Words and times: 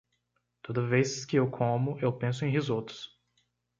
Toda 0.63 0.81
vez 0.87 1.25
que 1.27 1.35
eu 1.35 1.47
como 1.51 1.99
eu 1.99 2.11
penso 2.11 2.43
em 2.43 2.49
risotos. 2.49 3.21